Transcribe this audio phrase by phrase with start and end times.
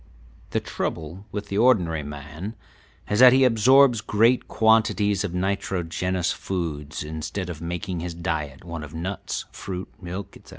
[0.49, 2.55] The trouble with the ordinary man
[3.07, 8.83] is that he absorbs great quantities of nitrogenous foods instead of making his diet one
[8.83, 10.49] of nuts, fruit, milk, etc.